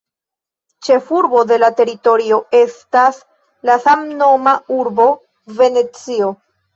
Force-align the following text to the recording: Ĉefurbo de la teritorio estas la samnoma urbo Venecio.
Ĉefurbo 0.85 1.41
de 1.49 1.57
la 1.63 1.67
teritorio 1.81 2.39
estas 2.59 3.19
la 3.71 3.75
samnoma 3.83 4.55
urbo 4.79 5.07
Venecio. 5.61 6.31